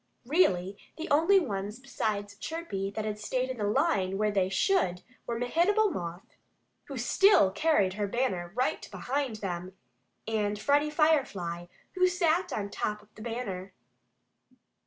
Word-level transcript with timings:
Really, 0.25 0.79
the 0.97 1.07
only 1.11 1.39
ones 1.39 1.77
besides 1.79 2.33
Chirpy 2.35 2.89
that 2.89 3.05
had 3.05 3.19
stayed 3.19 3.51
in 3.51 3.57
the 3.57 3.65
line 3.65 4.19
as 4.19 4.33
they 4.33 4.49
should 4.49 5.03
were 5.27 5.37
Mehitable 5.37 5.91
Moth, 5.91 6.35
who 6.85 6.97
still 6.97 7.51
carried 7.51 7.93
her 7.93 8.07
banner 8.07 8.51
right 8.55 8.89
behind 8.89 9.37
him, 9.37 9.77
and 10.27 10.57
Freddie 10.57 10.89
Firefly, 10.89 11.67
who 11.91 12.07
sat 12.07 12.51
on 12.51 12.71
top 12.71 13.03
of 13.03 13.13
the 13.13 13.21
banner. 13.21 13.73